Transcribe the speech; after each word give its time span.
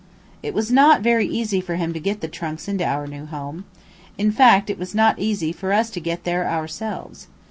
It 0.41 0.55
was 0.55 0.71
not 0.71 1.01
very 1.01 1.27
easy 1.27 1.61
for 1.61 1.75
him 1.75 1.93
to 1.93 1.99
get 1.99 2.21
the 2.21 2.27
trunks 2.27 2.67
into 2.67 2.83
our 2.83 3.05
new 3.05 3.27
home. 3.27 3.65
In 4.17 4.31
fact 4.31 4.67
it 4.71 4.79
was 4.79 4.95
not 4.95 5.19
easy 5.19 5.51
for 5.51 5.71
us 5.71 5.91
to 5.91 5.99
get 5.99 6.23
there 6.23 6.49
ourselves. 6.49 7.27